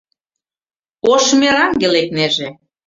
Ош 1.13 1.25
мераҥге 1.39 1.87
лекнеже 1.95 2.47